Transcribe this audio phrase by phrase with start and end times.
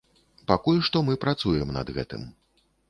[0.51, 2.27] Пакуль што мы працуем над гэтым.